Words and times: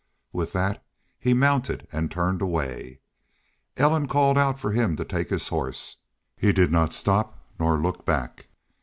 With 0.33 0.51
that 0.53 0.83
he 1.19 1.35
mounted 1.35 1.87
and 1.91 2.09
turned 2.09 2.41
away. 2.41 3.01
Ellen 3.77 4.07
called 4.07 4.35
out 4.35 4.57
for 4.59 4.71
him 4.71 4.95
to 4.95 5.05
take 5.05 5.29
his 5.29 5.49
horse. 5.49 5.97
He 6.35 6.51
did 6.51 6.71
not 6.71 6.91
stop 6.91 7.37
nor 7.59 7.77
look 7.77 8.03
back. 8.03 8.47